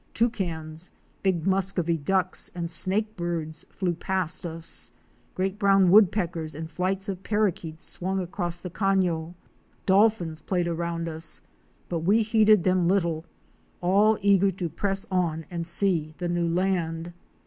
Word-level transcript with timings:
Toucans, 0.15 0.89
big 1.21 1.45
Muscovy 1.45 1.95
Ducks 1.95 2.49
* 2.53 2.55
and 2.55 2.69
Snakebirds 2.71 3.65
* 3.67 3.69
flew 3.71 3.93
past 3.93 4.47
us; 4.47 4.91
great 5.35 5.59
brown 5.59 5.91
Woodpeckers 5.91 6.55
and 6.55 6.71
flights 6.71 7.07
of 7.07 7.21
Parrakeets 7.21 7.83
swung 7.83 8.19
across 8.19 8.57
the 8.57 8.71
cafio; 8.71 9.35
dolphins 9.85 10.41
played 10.41 10.67
around 10.67 11.07
us, 11.07 11.41
but 11.87 11.99
we 11.99 12.23
heeded 12.23 12.63
them 12.63 12.87
little, 12.87 13.25
all 13.79 14.17
eager 14.23 14.49
to 14.49 14.69
press 14.69 15.05
on 15.11 15.45
and 15.51 15.67
see 15.67 16.15
the 16.17 16.27
new 16.27 16.47
land. 16.47 17.13